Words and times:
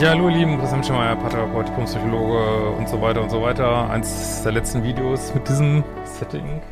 Ja, 0.00 0.12
hallo 0.12 0.30
ihr 0.30 0.38
Lieben, 0.38 0.58
Christian 0.58 0.82
Schemeier, 0.82 1.14
Paartherapeut, 1.14 1.68
Diplompsychologe 1.68 2.70
und 2.70 2.88
so 2.88 3.02
weiter 3.02 3.20
und 3.20 3.28
so 3.28 3.42
weiter. 3.42 3.90
Eins 3.90 4.42
der 4.42 4.52
letzten 4.52 4.82
Videos 4.82 5.34
mit 5.34 5.46
diesem 5.46 5.84
Setting. 6.06 6.62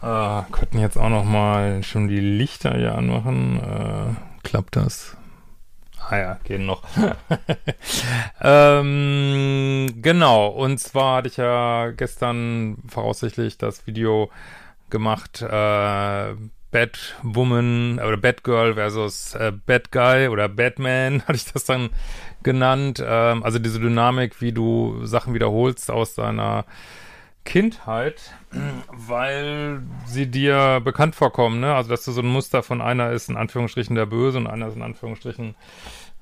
Äh, 0.00 0.42
könnten 0.50 0.78
jetzt 0.78 0.96
auch 0.96 1.10
noch 1.10 1.24
mal 1.24 1.82
schon 1.82 2.08
die 2.08 2.18
Lichter 2.18 2.74
hier 2.78 2.94
anmachen. 2.94 3.60
Äh, 3.60 4.42
klappt 4.42 4.76
das? 4.76 5.18
Ah 6.08 6.16
ja, 6.16 6.38
gehen 6.44 6.64
noch. 6.64 6.82
ähm, 8.40 9.92
genau, 10.00 10.46
und 10.48 10.80
zwar 10.80 11.18
hatte 11.18 11.28
ich 11.28 11.36
ja 11.36 11.90
gestern 11.90 12.78
voraussichtlich 12.88 13.58
das 13.58 13.86
Video 13.86 14.30
gemacht, 14.88 15.42
äh, 15.42 16.34
Batwoman 16.70 17.98
oder 17.98 18.16
Batgirl 18.16 18.74
versus 18.74 19.34
äh, 19.34 19.52
Bad 19.66 19.90
Guy 19.90 20.28
oder 20.28 20.48
Batman, 20.48 21.22
hatte 21.26 21.36
ich 21.36 21.52
das 21.52 21.64
dann 21.64 21.90
genannt. 22.42 23.02
Ähm, 23.04 23.42
also 23.42 23.58
diese 23.58 23.80
Dynamik, 23.80 24.40
wie 24.40 24.52
du 24.52 25.04
Sachen 25.04 25.34
wiederholst 25.34 25.90
aus 25.90 26.14
deiner 26.14 26.64
Kindheit, 27.44 28.20
weil 28.88 29.82
sie 30.06 30.26
dir 30.26 30.80
bekannt 30.84 31.14
vorkommen, 31.14 31.60
ne? 31.60 31.74
Also 31.74 31.90
dass 31.90 32.04
du 32.04 32.12
so 32.12 32.20
ein 32.20 32.28
Muster 32.28 32.62
von 32.62 32.80
einer 32.80 33.10
ist 33.10 33.28
in 33.28 33.36
Anführungsstrichen 33.36 33.96
der 33.96 34.06
Böse 34.06 34.38
und 34.38 34.46
einer 34.46 34.68
ist 34.68 34.76
in 34.76 34.82
Anführungsstrichen 34.82 35.54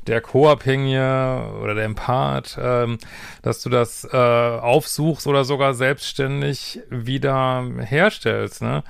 der 0.06 0.22
Co-Abhängige 0.22 1.52
oder 1.62 1.74
der 1.74 1.84
Empath, 1.84 2.58
ähm, 2.60 2.98
dass 3.42 3.62
du 3.62 3.68
das 3.68 4.08
äh, 4.10 4.16
aufsuchst 4.16 5.26
oder 5.26 5.44
sogar 5.44 5.74
selbstständig 5.74 6.80
wieder 6.88 7.62
herstellst, 7.80 8.62
ne? 8.62 8.82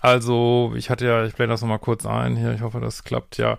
Also, 0.00 0.72
ich 0.76 0.90
hatte 0.90 1.06
ja, 1.06 1.24
ich 1.24 1.34
blende 1.34 1.54
das 1.54 1.60
nochmal 1.60 1.78
kurz 1.78 2.06
ein 2.06 2.36
hier, 2.36 2.52
ich 2.52 2.60
hoffe, 2.60 2.80
das 2.80 3.04
klappt 3.04 3.36
ja. 3.38 3.58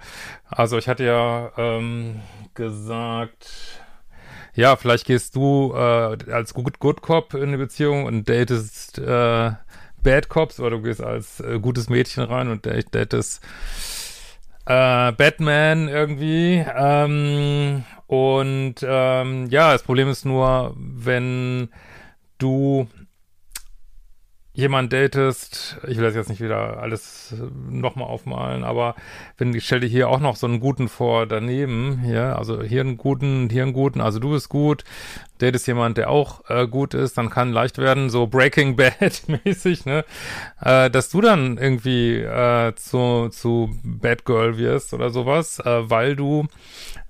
Also, 0.49 0.77
ich 0.77 0.87
hatte 0.87 1.03
ja 1.03 1.51
ähm, 1.57 2.21
gesagt, 2.53 3.81
ja, 4.55 4.75
vielleicht 4.75 5.05
gehst 5.05 5.35
du 5.35 5.73
äh, 5.73 6.17
als 6.31 6.53
Good, 6.53 6.79
Good 6.79 7.01
Cop 7.01 7.33
in 7.33 7.43
eine 7.43 7.57
Beziehung 7.57 8.05
und 8.05 8.27
datest 8.27 8.99
äh, 8.99 9.51
Bad 10.03 10.29
Cops 10.29 10.59
oder 10.59 10.71
du 10.71 10.81
gehst 10.81 11.01
als 11.01 11.39
äh, 11.39 11.59
gutes 11.59 11.89
Mädchen 11.89 12.23
rein 12.23 12.49
und 12.49 12.65
datest 12.65 13.43
äh, 14.65 15.11
Batman 15.11 15.87
irgendwie. 15.87 16.65
Ähm, 16.75 17.83
und 18.07 18.75
ähm, 18.81 19.47
ja, 19.49 19.73
das 19.73 19.83
Problem 19.83 20.09
ist 20.09 20.25
nur, 20.25 20.75
wenn 20.77 21.69
du 22.37 22.87
jemand 24.53 24.91
datest, 24.91 25.77
ich 25.87 25.97
will 25.97 26.03
das 26.03 26.15
jetzt 26.15 26.29
nicht 26.29 26.41
wieder 26.41 26.81
alles 26.81 27.33
nochmal 27.69 28.07
aufmalen, 28.07 28.63
aber 28.63 28.95
wenn 29.37 29.53
ich 29.53 29.65
stelle 29.65 29.85
hier 29.85 30.09
auch 30.09 30.19
noch 30.19 30.35
so 30.35 30.47
einen 30.47 30.59
guten 30.59 30.87
vor 30.87 31.27
daneben, 31.27 32.01
hier, 32.03 32.37
also 32.37 32.61
hier 32.61 32.81
einen 32.81 32.97
guten, 32.97 33.49
hier 33.49 33.63
einen 33.63 33.73
guten, 33.73 34.01
also 34.01 34.19
du 34.19 34.31
bist 34.31 34.49
gut, 34.49 34.83
datest 35.37 35.67
jemand, 35.67 35.97
der 35.97 36.09
auch 36.09 36.49
äh, 36.49 36.67
gut 36.67 36.93
ist, 36.93 37.17
dann 37.17 37.29
kann 37.29 37.53
leicht 37.53 37.77
werden, 37.77 38.09
so 38.09 38.27
Breaking 38.27 38.75
Bad 38.77 39.23
mäßig, 39.27 39.85
ne, 39.85 40.03
äh, 40.61 40.89
dass 40.89 41.09
du 41.09 41.21
dann 41.21 41.57
irgendwie 41.57 42.17
äh, 42.17 42.73
zu, 42.75 43.29
zu 43.29 43.69
Bad 43.83 44.25
Girl 44.25 44.57
wirst 44.57 44.93
oder 44.93 45.09
sowas, 45.09 45.59
äh, 45.59 45.89
weil 45.89 46.15
du 46.15 46.47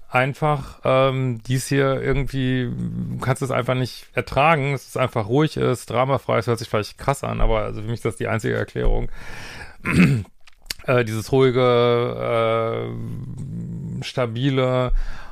einfach 0.09 0.79
ähm, 0.83 1.41
dies 1.43 1.67
hier 1.67 2.01
irgendwie, 2.01 2.71
du 2.71 3.19
kannst 3.19 3.41
es 3.41 3.51
einfach 3.51 3.75
nicht 3.75 4.07
ertragen, 4.13 4.71
dass 4.71 4.87
es 4.87 4.97
einfach 4.97 5.27
ruhig 5.27 5.55
ist, 5.57 5.89
dramafrei, 5.89 6.39
es 6.39 6.47
hört 6.47 6.59
sich 6.59 6.69
vielleicht 6.69 6.97
krass 6.97 7.23
an, 7.23 7.41
aber 7.41 7.61
also 7.61 7.81
für 7.81 7.87
mich 7.87 7.97
ist 7.97 8.05
das 8.05 8.15
die 8.15 8.27
einzige 8.27 8.55
Erklärung. 8.55 9.09
äh, 10.85 11.05
dieses 11.05 11.31
ruhige, 11.31 12.89
äh, 12.89 14.03
stabile 14.03 14.91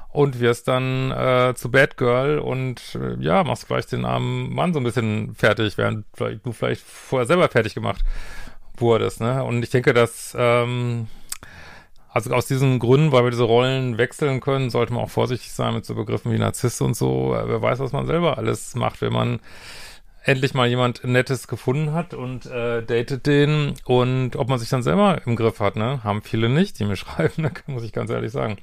und 0.10 0.40
wirst 0.40 0.68
dann 0.68 1.12
äh, 1.12 1.54
zu 1.56 1.72
Bad 1.72 1.98
Girl 1.98 2.40
und 2.40 2.96
äh, 2.96 3.16
ja, 3.20 3.44
machst 3.44 3.66
vielleicht 3.66 3.92
den 3.92 4.06
armen 4.06 4.54
Mann 4.54 4.74
so 4.74 4.80
ein 4.80 4.84
bisschen 4.84 5.34
fertig, 5.36 5.78
während 5.78 6.06
du 6.18 6.52
vielleicht 6.52 6.82
vorher 6.82 7.26
selber 7.26 7.50
fertig 7.50 7.74
gemacht 7.74 8.04
wurdest, 8.78 9.22
ne? 9.22 9.44
Und 9.44 9.64
ich 9.64 9.72
denke, 9.72 9.94
dass 9.94 10.36
ähm, 10.38 11.08
also 12.18 12.34
aus 12.34 12.48
diesen 12.48 12.80
Gründen, 12.80 13.12
weil 13.12 13.24
wir 13.24 13.30
diese 13.30 13.44
Rollen 13.44 14.00
wechseln 14.00 14.40
können, 14.42 14.72
sollte 14.72 14.92
man 14.92 15.04
auch 15.04 15.10
vorsichtig 15.10 15.52
sein 15.52 15.76
mit 15.76 15.86
so 15.86 15.94
Begriffen 15.94 16.32
wie 16.32 16.40
Narzisst 16.40 16.82
und 16.82 16.96
so. 16.96 17.30
Wer 17.32 17.62
weiß, 17.62 17.78
was 17.78 17.92
man 17.92 18.08
selber 18.08 18.40
alles 18.40 18.74
macht, 18.74 19.02
wenn 19.02 19.14
man 19.14 19.40
endlich 20.24 20.56
mal 20.56 20.68
jemand 20.68 21.04
Nettes 21.04 21.48
gefunden 21.48 21.94
hat 21.94 22.16
und 22.16 22.48
äh, 22.48 22.82
datet 22.82 23.28
den 23.28 23.76
und 23.86 24.36
ob 24.36 24.50
man 24.50 24.58
sich 24.58 24.70
dann 24.70 24.82
selber 24.82 25.22
im 25.26 25.36
Griff 25.36 25.60
hat, 25.60 25.76
ne? 25.76 26.04
Haben 26.04 26.24
viele 26.24 26.50
nicht, 26.50 26.80
die 26.80 26.86
mir 26.86 26.96
schreiben, 26.98 27.44
ne? 27.44 27.52
muss 27.68 27.84
ich 27.84 27.94
ganz 27.94 28.10
ehrlich 28.10 28.32
sagen. 28.32 28.58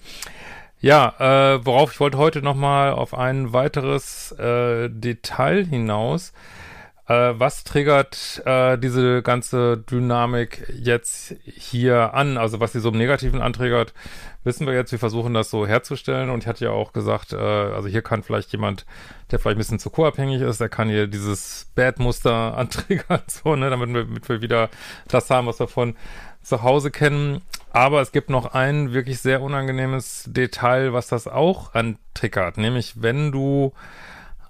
Ja, 0.81 1.15
äh, 1.54 1.65
worauf 1.65 1.92
ich 1.92 2.00
wollte 2.00 2.19
heute 2.19 2.42
nochmal 2.42 2.91
auf 2.91 3.15
ein 3.15 3.53
weiteres 3.53 4.32
äh, 4.32 4.91
Detail 4.91 5.65
hinaus. 5.65 6.32
Äh, 7.06 7.34
was 7.38 7.65
triggert 7.65 8.42
äh, 8.47 8.78
diese 8.78 9.22
ganze 9.22 9.76
Dynamik 9.76 10.66
jetzt 10.75 11.34
hier 11.44 12.15
an? 12.15 12.38
Also 12.38 12.60
was 12.60 12.72
sie 12.72 12.81
so 12.81 12.88
im 12.88 12.97
Negativen 12.97 13.42
antriggert, 13.42 13.92
wissen 14.42 14.66
wir 14.66 14.72
jetzt. 14.72 14.91
Wir 14.91 14.98
versuchen 14.98 15.34
das 15.34 15.50
so 15.50 15.66
herzustellen. 15.66 16.31
Und 16.31 16.44
ich 16.44 16.47
hatte 16.47 16.65
ja 16.65 16.70
auch 16.70 16.94
gesagt, 16.94 17.34
äh, 17.34 17.37
also 17.37 17.88
hier 17.88 18.00
kann 18.00 18.22
vielleicht 18.22 18.53
jemand, 18.53 18.87
der 19.31 19.38
vielleicht 19.38 19.56
ein 19.56 19.59
bisschen 19.59 19.78
zu 19.78 19.91
co-abhängig 19.91 20.41
ist, 20.41 20.60
der 20.60 20.70
kann 20.70 20.88
hier 20.88 21.06
dieses 21.06 21.70
Bad-Muster 21.75 22.32
antriggern, 22.56 23.22
so, 23.26 23.54
ne, 23.54 23.69
damit 23.69 23.92
wir, 23.92 24.04
damit 24.04 24.28
wir 24.28 24.41
wieder 24.41 24.71
das 25.09 25.28
haben, 25.28 25.47
was 25.47 25.60
wir 25.60 25.69
von 25.69 25.97
zu 26.42 26.62
Hause 26.62 26.91
kennen. 26.91 27.42
Aber 27.71 28.00
es 28.00 28.12
gibt 28.12 28.31
noch 28.31 28.54
ein 28.54 28.94
wirklich 28.94 29.21
sehr 29.21 29.42
unangenehmes 29.42 30.25
Detail, 30.28 30.92
was 30.92 31.09
das 31.09 31.26
auch 31.26 31.75
antriggert. 31.75 32.56
Nämlich, 32.56 33.03
wenn 33.03 33.32
du 33.32 33.72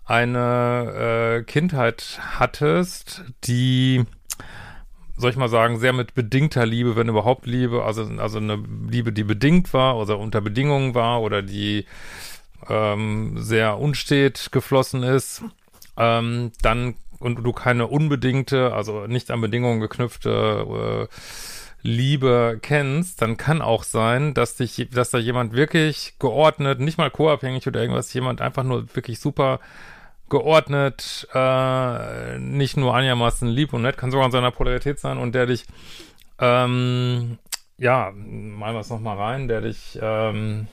eine 0.04 1.40
äh, 1.40 1.42
Kindheit 1.44 2.20
hattest, 2.38 3.24
die, 3.44 4.04
soll 5.16 5.30
ich 5.30 5.36
mal 5.36 5.48
sagen, 5.48 5.78
sehr 5.78 5.92
mit 5.92 6.14
bedingter 6.14 6.66
Liebe, 6.66 6.96
wenn 6.96 7.08
überhaupt 7.08 7.46
Liebe, 7.46 7.84
also, 7.84 8.04
also 8.18 8.38
eine 8.38 8.62
Liebe, 8.88 9.12
die 9.12 9.24
bedingt 9.24 9.72
war 9.72 9.96
oder 9.96 10.18
unter 10.18 10.40
Bedingungen 10.40 10.94
war 10.94 11.22
oder 11.22 11.42
die 11.42 11.86
ähm, 12.68 13.34
sehr 13.38 13.78
unstet 13.78 14.52
geflossen 14.52 15.02
ist, 15.02 15.42
ähm, 15.96 16.52
dann 16.62 16.94
und 17.18 17.42
du 17.42 17.52
keine 17.52 17.86
unbedingte, 17.86 18.74
also 18.74 19.06
nicht 19.06 19.30
an 19.30 19.40
Bedingungen 19.40 19.80
geknüpfte 19.80 21.08
äh, 21.10 21.14
Liebe 21.84 22.58
kennst, 22.62 23.20
dann 23.20 23.36
kann 23.36 23.60
auch 23.60 23.82
sein, 23.84 24.32
dass 24.32 24.56
dich, 24.56 24.88
dass 24.90 25.10
da 25.10 25.18
jemand 25.18 25.52
wirklich 25.52 26.14
geordnet, 26.18 26.80
nicht 26.80 26.96
mal 26.96 27.10
co-abhängig 27.10 27.66
oder 27.66 27.82
irgendwas, 27.82 28.12
jemand 28.14 28.40
einfach 28.40 28.62
nur 28.62 28.94
wirklich 28.96 29.20
super 29.20 29.60
geordnet, 30.30 31.28
äh, 31.34 32.38
nicht 32.38 32.78
nur 32.78 32.94
einigermaßen 32.94 33.46
lieb 33.46 33.74
und 33.74 33.82
nett, 33.82 33.98
kann 33.98 34.10
sogar 34.10 34.24
in 34.24 34.32
seiner 34.32 34.50
Polarität 34.50 34.98
sein 34.98 35.18
und 35.18 35.34
der 35.34 35.44
dich, 35.44 35.66
ähm, 36.38 37.36
ja, 37.76 38.12
malen 38.14 38.76
wir 38.76 38.80
es 38.80 38.88
nochmal 38.88 39.18
rein, 39.18 39.46
der 39.46 39.60
dich, 39.60 39.98
ähm, 40.00 40.68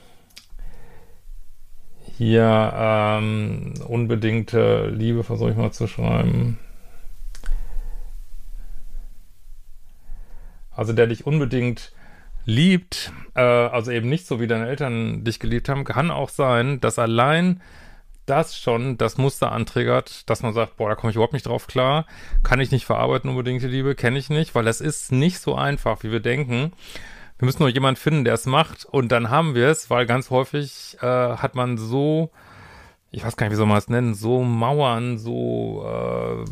hier, 2.16 2.72
ähm, 2.74 3.74
unbedingte 3.86 4.86
Liebe 4.88 5.24
versuche 5.24 5.50
ich 5.50 5.56
mal 5.56 5.72
zu 5.72 5.86
schreiben. 5.86 6.58
Also 10.74 10.92
der 10.92 11.06
dich 11.06 11.26
unbedingt 11.26 11.92
liebt, 12.44 13.12
äh, 13.34 13.40
also 13.40 13.90
eben 13.90 14.08
nicht 14.08 14.26
so 14.26 14.40
wie 14.40 14.46
deine 14.46 14.68
Eltern 14.68 15.24
dich 15.24 15.38
geliebt 15.38 15.68
haben, 15.68 15.84
kann 15.84 16.10
auch 16.10 16.28
sein, 16.28 16.80
dass 16.80 16.98
allein 16.98 17.60
das 18.26 18.56
schon 18.56 18.98
das 18.98 19.18
Muster 19.18 19.52
antriggert, 19.52 20.28
dass 20.30 20.42
man 20.42 20.52
sagt, 20.52 20.76
boah, 20.76 20.88
da 20.88 20.94
komme 20.94 21.10
ich 21.10 21.16
überhaupt 21.16 21.32
nicht 21.32 21.46
drauf 21.46 21.66
klar, 21.66 22.06
kann 22.42 22.60
ich 22.60 22.70
nicht 22.70 22.84
verarbeiten 22.84 23.28
unbedingt 23.30 23.62
die 23.62 23.68
Liebe, 23.68 23.94
kenne 23.94 24.18
ich 24.18 24.30
nicht, 24.30 24.54
weil 24.54 24.64
das 24.64 24.80
ist 24.80 25.12
nicht 25.12 25.40
so 25.40 25.54
einfach, 25.56 26.02
wie 26.02 26.12
wir 26.12 26.20
denken. 26.20 26.72
Wir 27.38 27.46
müssen 27.46 27.62
nur 27.62 27.68
jemanden 27.68 28.00
finden, 28.00 28.24
der 28.24 28.34
es 28.34 28.46
macht 28.46 28.84
und 28.84 29.10
dann 29.10 29.28
haben 29.28 29.54
wir 29.54 29.68
es, 29.68 29.90
weil 29.90 30.06
ganz 30.06 30.30
häufig 30.30 30.96
äh, 31.00 31.06
hat 31.06 31.56
man 31.56 31.76
so 31.76 32.30
ich 33.14 33.22
weiß 33.24 33.36
gar 33.36 33.46
nicht, 33.46 33.52
wie 33.52 33.56
soll 33.56 33.66
man 33.66 33.76
es 33.76 33.88
nennen, 33.88 34.14
so 34.14 34.42
Mauern, 34.42 35.18
so, 35.18 35.86
äh, 35.86 36.44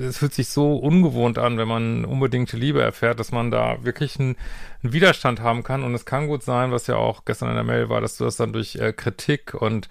es 0.00 0.18
fühlt 0.18 0.34
sich 0.34 0.48
so 0.48 0.74
ungewohnt 0.76 1.38
an, 1.38 1.58
wenn 1.58 1.68
man 1.68 2.04
unbedingte 2.04 2.56
Liebe 2.56 2.82
erfährt, 2.82 3.20
dass 3.20 3.30
man 3.30 3.52
da 3.52 3.84
wirklich 3.84 4.18
einen, 4.18 4.34
einen, 4.82 4.92
Widerstand 4.92 5.40
haben 5.40 5.62
kann. 5.62 5.84
Und 5.84 5.94
es 5.94 6.04
kann 6.04 6.26
gut 6.26 6.42
sein, 6.42 6.72
was 6.72 6.88
ja 6.88 6.96
auch 6.96 7.24
gestern 7.24 7.50
in 7.50 7.54
der 7.54 7.62
Mail 7.62 7.88
war, 7.88 8.00
dass 8.00 8.16
du 8.16 8.24
das 8.24 8.34
dann 8.36 8.52
durch 8.52 8.74
äh, 8.74 8.92
Kritik 8.92 9.54
und 9.54 9.88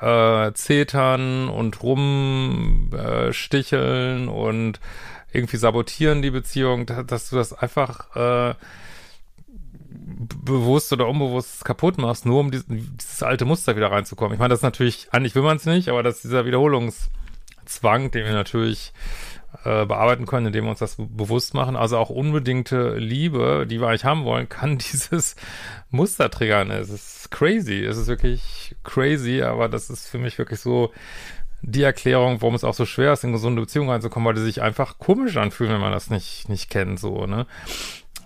äh, 0.00 0.52
Zetern 0.54 1.50
und 1.50 1.82
Rumsticheln 1.82 4.28
äh, 4.28 4.30
und 4.30 4.80
irgendwie 5.34 5.58
sabotieren 5.58 6.22
die 6.22 6.30
Beziehung, 6.30 6.86
dass 6.86 7.28
du 7.28 7.36
das 7.36 7.52
einfach 7.52 8.16
äh, 8.16 8.54
bewusst 10.44 10.92
oder 10.92 11.08
unbewusst 11.08 11.64
kaputt 11.64 11.98
machst, 11.98 12.26
nur 12.26 12.40
um 12.40 12.50
dieses, 12.50 12.66
dieses 12.68 13.22
alte 13.22 13.44
Muster 13.44 13.76
wieder 13.76 13.90
reinzukommen. 13.90 14.34
Ich 14.34 14.38
meine, 14.38 14.50
das 14.50 14.60
ist 14.60 14.64
natürlich, 14.64 15.08
eigentlich 15.12 15.34
will 15.34 15.42
man 15.42 15.56
es 15.56 15.66
nicht, 15.66 15.88
aber 15.88 16.02
das 16.02 16.16
ist 16.16 16.24
dieser 16.24 16.44
Wiederholungszwang, 16.44 18.10
den 18.10 18.24
wir 18.24 18.32
natürlich 18.32 18.92
äh, 19.64 19.84
bearbeiten 19.86 20.26
können, 20.26 20.46
indem 20.46 20.64
wir 20.64 20.70
uns 20.70 20.78
das 20.78 20.96
bewusst 20.98 21.54
machen. 21.54 21.76
Also 21.76 21.98
auch 21.98 22.10
unbedingte 22.10 22.96
Liebe, 22.96 23.66
die 23.68 23.80
wir 23.80 23.88
eigentlich 23.88 24.04
haben 24.04 24.24
wollen, 24.24 24.48
kann 24.48 24.78
dieses 24.92 25.36
Muster 25.90 26.30
triggern. 26.30 26.70
Es 26.70 26.90
ist 26.90 27.30
crazy. 27.30 27.84
Es 27.84 27.96
ist 27.96 28.08
wirklich 28.08 28.74
crazy, 28.82 29.42
aber 29.42 29.68
das 29.68 29.90
ist 29.90 30.08
für 30.08 30.18
mich 30.18 30.38
wirklich 30.38 30.60
so 30.60 30.92
die 31.62 31.82
Erklärung, 31.82 32.42
warum 32.42 32.56
es 32.56 32.64
auch 32.64 32.74
so 32.74 32.86
schwer 32.86 33.12
ist, 33.12 33.22
in 33.22 33.32
gesunde 33.32 33.62
Beziehungen 33.62 33.90
reinzukommen, 33.90 34.26
weil 34.26 34.34
die 34.34 34.40
sich 34.40 34.62
einfach 34.62 34.98
komisch 34.98 35.36
anfühlen, 35.36 35.72
wenn 35.72 35.80
man 35.80 35.92
das 35.92 36.10
nicht, 36.10 36.48
nicht 36.48 36.70
kennt, 36.70 36.98
so, 36.98 37.26
ne? 37.26 37.46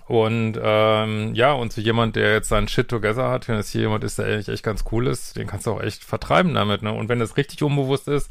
Und 0.07 0.59
ähm, 0.63 1.35
ja, 1.35 1.53
und 1.53 1.73
zu 1.73 1.81
jemand, 1.81 2.15
der 2.15 2.33
jetzt 2.33 2.49
seinen 2.49 2.69
Shit 2.69 2.89
together 2.89 3.29
hat, 3.29 3.49
wenn 3.49 3.57
es 3.57 3.71
hier 3.71 3.83
jemand 3.83 4.05
ist, 4.05 4.19
der 4.19 4.27
eigentlich 4.27 4.49
echt 4.49 4.63
ganz 4.63 4.85
cool 4.93 5.09
ist, 5.09 5.37
den 5.37 5.49
kannst 5.49 5.67
du 5.67 5.73
auch 5.73 5.83
echt 5.83 6.05
vertreiben 6.05 6.55
damit, 6.55 6.83
ne? 6.83 6.93
Und 6.93 7.09
wenn 7.09 7.19
das 7.19 7.37
richtig 7.37 7.63
unbewusst 7.63 8.07
ist, 8.07 8.31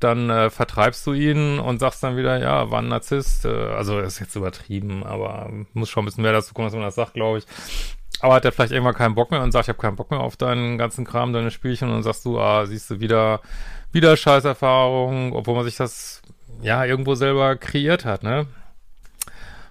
dann 0.00 0.30
äh, 0.30 0.50
vertreibst 0.50 1.06
du 1.06 1.12
ihn 1.12 1.58
und 1.58 1.80
sagst 1.80 2.02
dann 2.02 2.16
wieder, 2.16 2.38
ja, 2.38 2.70
war 2.70 2.80
ein 2.80 2.88
Narzisst. 2.88 3.44
Äh, 3.44 3.48
also 3.48 3.98
ist 3.98 4.20
jetzt 4.20 4.36
übertrieben, 4.36 5.04
aber 5.04 5.50
muss 5.74 5.90
schon 5.90 6.02
ein 6.02 6.06
bisschen 6.06 6.22
mehr 6.22 6.32
dazu 6.32 6.54
kommen, 6.54 6.66
dass 6.66 6.74
man 6.74 6.82
das 6.82 6.94
sagt, 6.94 7.14
glaube 7.14 7.38
ich. 7.38 7.46
Aber 8.20 8.34
hat 8.34 8.44
er 8.44 8.52
vielleicht 8.52 8.72
irgendwann 8.72 8.94
keinen 8.94 9.14
Bock 9.14 9.30
mehr 9.30 9.42
und 9.42 9.52
sagt, 9.52 9.66
ich 9.66 9.68
habe 9.68 9.80
keinen 9.80 9.96
Bock 9.96 10.10
mehr 10.10 10.20
auf 10.20 10.36
deinen 10.36 10.78
ganzen 10.78 11.04
Kram, 11.04 11.32
deine 11.32 11.50
Spielchen 11.50 11.88
und 11.88 11.94
dann 11.94 12.02
sagst 12.02 12.24
du, 12.24 12.38
ah, 12.40 12.66
siehst 12.66 12.90
du 12.90 13.00
wieder, 13.00 13.40
wieder 13.92 14.16
Scheißerfahrung, 14.16 15.34
obwohl 15.34 15.54
man 15.54 15.64
sich 15.64 15.76
das 15.76 16.22
ja 16.62 16.84
irgendwo 16.84 17.14
selber 17.14 17.56
kreiert 17.56 18.04
hat, 18.06 18.22
ne? 18.22 18.46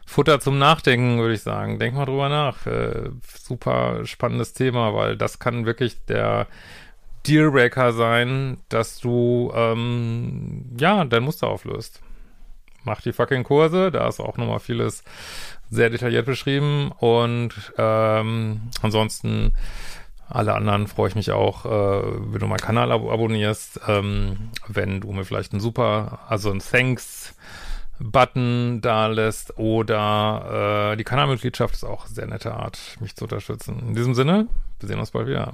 Futter 0.06 0.40
zum 0.40 0.60
Nachdenken, 0.60 1.20
würde 1.20 1.34
ich 1.34 1.42
sagen. 1.42 1.80
Denk 1.80 1.96
mal 1.96 2.06
drüber 2.06 2.30
nach. 2.30 2.66
Äh, 2.66 3.10
super 3.38 4.06
spannendes 4.06 4.54
Thema, 4.54 4.94
weil 4.94 5.18
das 5.18 5.40
kann 5.40 5.66
wirklich 5.66 5.98
der 6.06 6.48
Dealbreaker 7.28 7.92
sein, 7.94 8.58
dass 8.70 9.00
du 9.00 9.52
ähm, 9.56 10.66
ja 10.80 11.04
dein 11.06 11.24
Muster 11.24 11.48
auflöst. 11.48 12.02
Mach 12.84 13.02
die 13.02 13.14
fucking 13.14 13.44
Kurse, 13.44 13.92
da 13.92 14.08
ist 14.08 14.20
auch 14.20 14.38
nochmal 14.38 14.60
vieles 14.60 15.04
sehr 15.72 15.90
detailliert 15.90 16.28
beschrieben 16.28 16.92
und 17.00 17.74
ähm, 17.80 18.70
ansonsten 18.84 19.54
alle 20.28 20.54
anderen 20.54 20.88
freue 20.88 21.10
ich 21.10 21.16
mich 21.16 21.32
auch, 21.32 21.66
äh, 21.66 21.70
wenn 21.70 22.40
du 22.40 22.48
meinen 22.48 22.60
Kanal 22.60 22.92
ab 22.92 23.02
abonnierst, 23.10 23.82
ähm, 23.88 24.52
wenn 24.68 25.02
du 25.02 25.12
mir 25.12 25.26
vielleicht 25.26 25.54
ein 25.54 25.60
super, 25.60 26.20
also 26.28 26.52
ein 26.52 26.60
Thanks 26.60 27.36
Button 28.00 28.82
da 28.82 29.08
lässt 29.08 29.58
oder 29.58 30.92
äh, 30.92 30.98
die 30.98 31.04
Kanalmitgliedschaft 31.04 31.76
ist 31.76 31.84
auch 31.84 32.06
eine 32.06 32.14
sehr 32.14 32.28
nette 32.28 32.54
Art, 32.54 32.98
mich 33.00 33.16
zu 33.16 33.26
unterstützen. 33.26 33.80
In 33.88 33.96
diesem 33.96 34.14
Sinne, 34.14 34.48
wir 34.80 34.88
sehen 34.88 35.00
uns 35.00 35.12
bald 35.12 35.28
wieder. 35.28 35.54